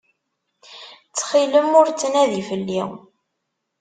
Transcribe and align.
Ttxilem 1.09 1.69
ur 1.79 1.87
ttnadi 1.89 2.41
fell-i. 2.49 2.81